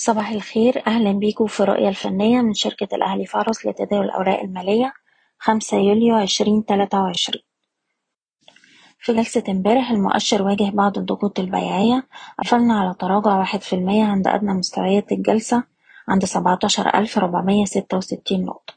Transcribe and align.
صباح 0.00 0.30
الخير. 0.30 0.82
أهلا 0.86 1.12
بيكم 1.12 1.46
في 1.46 1.60
الرؤية 1.60 1.88
الفنية 1.88 2.40
من 2.40 2.54
شركة 2.54 2.88
الأهلي 2.92 3.26
فارس 3.26 3.66
لتداول 3.66 4.04
الأوراق 4.04 4.40
المالية 4.40 4.92
خمسة 5.38 5.76
يوليو 5.76 6.14
عشرين 6.14 6.64
تلاتة 6.64 7.02
وعشرين. 7.02 7.42
في 8.98 9.12
جلسة 9.12 9.44
امبارح 9.48 9.90
المؤشر 9.90 10.42
واجه 10.42 10.70
بعض 10.70 10.98
الضغوط 10.98 11.38
البيعية. 11.38 12.06
قفلنا 12.38 12.80
على 12.80 12.94
تراجع 12.94 13.38
واحد 13.38 13.62
في 13.62 13.72
المية 13.72 14.04
عند 14.04 14.26
أدنى 14.28 14.52
مستويات 14.54 15.12
الجلسة 15.12 15.64
عند 16.08 16.24
سبعتاشر 16.24 16.94
ألف 16.94 17.18
ربعمية 17.18 17.64
ستة 17.64 17.96
وستين 17.96 18.44
نقطة. 18.44 18.74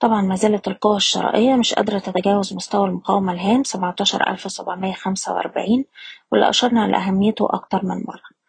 طبعا 0.00 0.22
ما 0.22 0.34
زالت 0.34 0.68
القوى 0.68 0.96
الشرائية 0.96 1.54
مش 1.54 1.74
قادرة 1.74 1.98
تتجاوز 1.98 2.54
مستوى 2.54 2.88
المقاومة 2.88 3.32
الهام 3.32 3.64
سبعتاشر 3.64 4.30
ألف 4.30 4.52
سبعمية 4.52 4.92
خمسة 4.92 5.34
وأربعين 5.34 5.84
واللي 6.32 6.48
أشرنا 6.48 6.86
لأهميته 6.86 7.48
أكتر 7.50 7.84
من 7.84 7.96
مرة. 7.96 8.39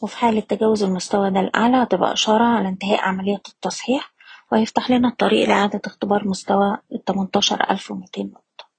وفي 0.00 0.16
حالة 0.16 0.40
تجاوز 0.40 0.82
المستوى 0.82 1.30
ده 1.30 1.40
الأعلى 1.40 1.76
هتبقى 1.76 2.12
إشارة 2.12 2.44
على 2.44 2.68
انتهاء 2.68 3.00
عملية 3.00 3.42
التصحيح 3.48 4.12
وهيفتح 4.52 4.90
لنا 4.90 5.08
الطريق 5.08 5.48
لإعادة 5.48 5.80
اختبار 5.86 6.28
مستوى 6.28 6.78
التمنتاشر 6.92 7.70
ألف 7.70 7.90
ومتين 7.90 8.26
نقطة. 8.26 8.70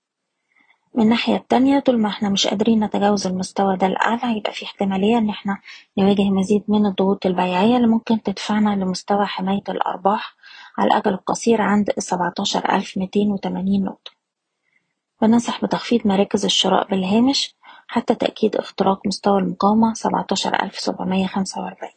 من 0.95 1.03
الناحية 1.03 1.35
التانية 1.35 1.79
طول 1.79 1.99
ما 2.01 2.09
إحنا 2.09 2.29
مش 2.29 2.47
قادرين 2.47 2.83
نتجاوز 2.83 3.27
المستوى 3.27 3.77
ده 3.77 3.87
الأعلى 3.87 4.19
هيبقى 4.23 4.51
في 4.51 4.65
احتمالية 4.65 5.17
إن 5.17 5.29
إحنا 5.29 5.57
نواجه 5.97 6.29
مزيد 6.29 6.63
من 6.67 6.85
الضغوط 6.85 7.25
البيعية 7.25 7.75
اللي 7.77 7.87
ممكن 7.87 8.21
تدفعنا 8.23 8.69
لمستوى 8.75 9.25
حماية 9.25 9.63
الأرباح 9.69 10.35
على 10.77 10.87
الأجل 10.87 11.11
القصير 11.13 11.61
عند 11.61 11.89
السبعتاشر 11.97 12.75
ألف 12.75 12.97
ميتين 12.97 13.31
وتمانين 13.31 13.83
نقطة. 13.83 14.11
بننصح 15.21 15.65
بتخفيض 15.65 16.07
مراكز 16.07 16.45
الشراء 16.45 16.87
بالهامش 16.87 17.55
حتى 17.93 18.15
تأكيد 18.15 18.55
اختراق 18.55 19.07
مستوى 19.07 19.39
المقاومة 19.39 19.93
سبعتاشر 19.93 20.63
ألف 20.63 20.79
سبعمية 20.79 21.27
خمسة 21.27 21.61
وأربعين. 21.61 21.93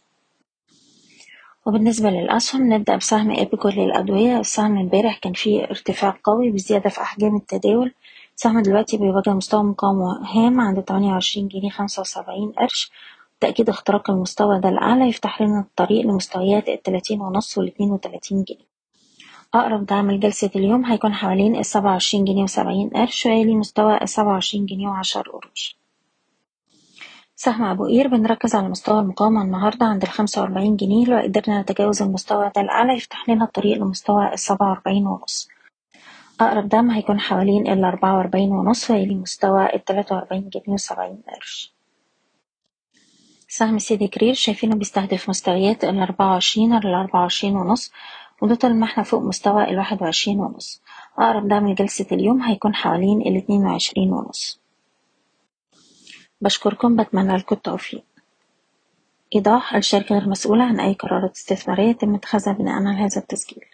وبالنسبة 1.66 2.10
للأسهم 2.10 2.72
نبدأ 2.72 2.96
بسهم 2.96 3.30
إيبكو 3.30 3.68
للأدوية. 3.68 4.40
السهم 4.40 4.78
امبارح 4.78 5.18
كان 5.18 5.32
فيه 5.32 5.64
ارتفاع 5.64 6.16
قوي 6.24 6.50
بزيادة 6.50 6.90
في 6.90 7.00
أحجام 7.00 7.36
التداول. 7.36 7.94
السهم 8.36 8.60
دلوقتي 8.62 8.96
بيواجه 8.96 9.30
مستوى 9.30 9.62
مقاومة 9.62 10.26
هام 10.34 10.60
عند 10.60 10.82
تمانية 10.82 11.12
وعشرين 11.12 11.48
جنيه 11.48 11.70
خمسة 11.70 12.00
وسبعين 12.00 12.52
قرش. 12.52 12.90
تأكيد 13.40 13.68
اختراق 13.68 14.10
المستوى 14.10 14.60
ده 14.60 14.68
الأعلى 14.68 15.08
يفتح 15.08 15.42
لنا 15.42 15.60
الطريق 15.60 16.06
لمستويات 16.06 16.68
التلاتين 16.68 17.20
ونص 17.20 17.58
والاتنين 17.58 17.90
وتلاتين 17.90 18.42
جنيه. 18.42 18.74
أقرب 19.54 19.86
دعم 19.86 20.10
لجلسة 20.10 20.50
اليوم 20.56 20.84
هيكون 20.84 21.14
حوالين 21.14 21.56
السبعة 21.56 21.92
وعشرين 21.92 22.24
جنيه 22.24 22.42
وسبعين 22.42 22.88
قرش 22.90 23.26
ويلي 23.26 23.54
مستوى 23.56 24.02
السبعة 24.02 24.32
وعشرين 24.32 24.66
جنيه 24.66 24.88
وعشر 24.88 25.20
قروش. 25.28 25.83
سهم 27.44 27.64
أبو 27.64 27.86
قير 27.86 28.08
بنركز 28.08 28.54
على 28.54 28.68
مستوى 28.68 29.00
المقاومة 29.00 29.42
النهاردة 29.42 29.86
عند 29.86 30.02
الخمسة 30.02 30.40
وأربعين 30.40 30.76
جنيه 30.76 31.06
لو 31.06 31.18
قدرنا 31.18 31.62
نتجاوز 31.62 32.02
المستوى 32.02 32.50
ده 32.56 32.60
الأعلى 32.60 32.96
يفتح 32.96 33.28
لنا 33.28 33.44
الطريق 33.44 33.78
لمستوى 33.78 34.32
السبعة 34.32 34.68
وأربعين 34.70 35.06
ونص. 35.06 35.48
أقرب 36.40 36.68
دعم 36.68 36.90
هيكون 36.90 37.20
حوالين 37.20 37.72
الأربعة 37.72 38.16
وأربعين 38.16 38.52
ونص 38.52 38.90
ويلي 38.90 39.14
مستوى 39.14 39.74
التلاتة 39.74 40.14
وأربعين 40.16 40.48
جنيه 40.48 40.74
وسبعين 40.74 41.22
قرش. 41.34 41.74
سهم 43.48 43.78
سيدي 43.78 44.08
كرير 44.08 44.34
شايفينه 44.34 44.76
بيستهدف 44.76 45.28
مستويات 45.28 45.84
الأربعة 45.84 46.30
وعشرين 46.30 46.78
للأربعة 46.80 47.20
وعشرين 47.20 47.56
ونص 47.56 47.92
وده 48.42 48.54
طول 48.54 48.74
ما 48.74 48.84
إحنا 48.86 49.02
فوق 49.02 49.22
مستوى 49.22 49.64
الواحد 49.70 50.02
وعشرين 50.02 50.40
ونص. 50.40 50.82
أقرب 51.18 51.48
دعم 51.48 51.68
لجلسة 51.68 52.06
اليوم 52.12 52.42
هيكون 52.42 52.74
حوالين 52.74 53.20
الاتنين 53.20 53.66
وعشرين 53.66 54.12
ونص. 54.12 54.63
بشكركم 56.40 56.96
بتمنى 56.96 57.36
لكم 57.36 57.56
التوفيق. 57.56 58.04
إيضاح 59.34 59.74
الشركة 59.74 60.18
غير 60.18 60.28
مسؤولة 60.28 60.64
عن 60.64 60.80
أي 60.80 60.94
قرارات 60.94 61.36
استثمارية 61.36 61.92
تم 61.92 62.14
اتخاذها 62.14 62.52
بناء 62.52 62.74
على 62.74 62.88
هذا 62.88 63.20
التسجيل. 63.20 63.64